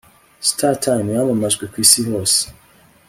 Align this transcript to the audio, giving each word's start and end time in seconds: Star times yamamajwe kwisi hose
Star 0.49 0.75
times 0.85 1.13
yamamajwe 1.15 1.63
kwisi 1.71 1.99
hose 2.09 2.41